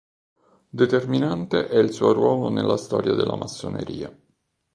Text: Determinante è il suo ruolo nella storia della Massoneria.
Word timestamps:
Determinante 0.71 1.67
è 1.67 1.77
il 1.77 1.91
suo 1.93 2.11
ruolo 2.11 2.49
nella 2.49 2.75
storia 2.75 3.13
della 3.13 3.35
Massoneria. 3.35 4.11